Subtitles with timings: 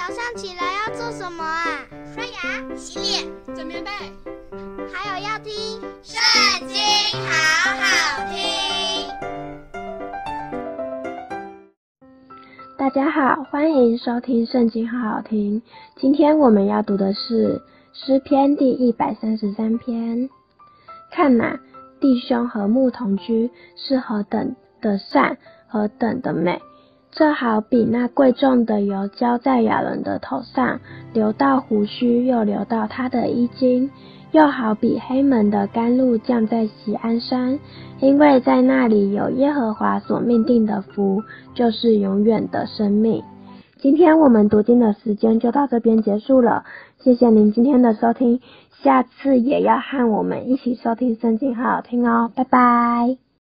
[0.00, 1.84] 早上起来要做什么啊？
[2.14, 3.90] 刷牙、洗脸、整棉被，
[4.90, 5.52] 还有要听
[6.02, 6.78] 《圣经》，
[7.20, 7.28] 好
[7.76, 8.40] 好听。
[12.78, 15.60] 大家好，欢迎收听《圣经》，好好听。
[15.96, 17.60] 今天我们要读的是
[17.92, 20.30] 诗篇第一百三十三篇。
[21.12, 21.58] 看呐，
[22.00, 25.36] 弟兄和睦同居，是何等的善，
[25.68, 26.58] 何等的美！
[27.12, 30.80] 这好比那贵重的油浇在亚伦的头上，
[31.12, 33.90] 流到胡须，又流到他的衣襟；
[34.30, 37.58] 又好比黑门的甘露降在锡安山，
[37.98, 41.22] 因为在那里有耶和华所命定的福，
[41.52, 43.22] 就是永远的生命。
[43.78, 46.64] 今天我们读经的时间就到这边结束了，
[46.98, 48.40] 谢谢您今天的收听，
[48.82, 53.29] 下次也要和我们一起收听圣经，好好听哦，拜拜。